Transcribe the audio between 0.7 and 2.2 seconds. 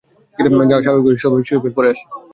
যা স্বাভাবিকভাবে শৈশবের পরে আসে।